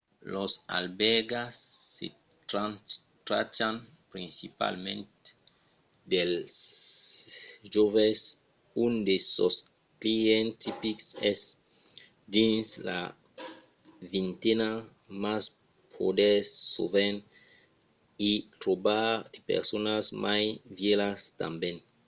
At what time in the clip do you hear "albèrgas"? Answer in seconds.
0.79-1.53